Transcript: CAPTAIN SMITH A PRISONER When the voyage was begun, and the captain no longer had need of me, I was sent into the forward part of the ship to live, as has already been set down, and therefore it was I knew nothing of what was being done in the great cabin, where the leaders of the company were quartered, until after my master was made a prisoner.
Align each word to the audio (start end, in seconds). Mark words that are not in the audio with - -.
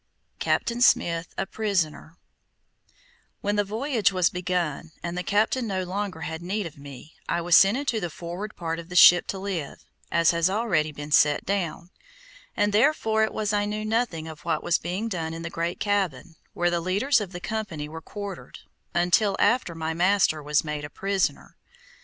CAPTAIN 0.39 0.81
SMITH 0.81 1.35
A 1.37 1.45
PRISONER 1.45 2.17
When 3.41 3.55
the 3.55 3.63
voyage 3.63 4.11
was 4.11 4.31
begun, 4.31 4.93
and 5.03 5.15
the 5.15 5.21
captain 5.21 5.67
no 5.67 5.83
longer 5.83 6.21
had 6.21 6.41
need 6.41 6.65
of 6.65 6.75
me, 6.75 7.13
I 7.29 7.39
was 7.41 7.55
sent 7.55 7.77
into 7.77 7.99
the 7.99 8.09
forward 8.09 8.55
part 8.55 8.79
of 8.79 8.89
the 8.89 8.95
ship 8.95 9.27
to 9.27 9.37
live, 9.37 9.85
as 10.11 10.31
has 10.31 10.49
already 10.49 10.91
been 10.91 11.11
set 11.11 11.45
down, 11.45 11.91
and 12.57 12.73
therefore 12.73 13.23
it 13.23 13.31
was 13.31 13.53
I 13.53 13.65
knew 13.65 13.85
nothing 13.85 14.27
of 14.27 14.43
what 14.43 14.63
was 14.63 14.79
being 14.79 15.07
done 15.07 15.35
in 15.35 15.43
the 15.43 15.51
great 15.51 15.79
cabin, 15.79 16.35
where 16.53 16.71
the 16.71 16.81
leaders 16.81 17.21
of 17.21 17.31
the 17.31 17.39
company 17.39 17.87
were 17.87 18.01
quartered, 18.01 18.57
until 18.95 19.35
after 19.37 19.75
my 19.75 19.93
master 19.93 20.41
was 20.41 20.63
made 20.63 20.83
a 20.83 20.89
prisoner. 20.89 21.57